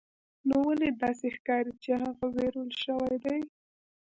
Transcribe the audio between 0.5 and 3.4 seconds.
ولې داسې ښکاري چې هغه ویرول شوی دی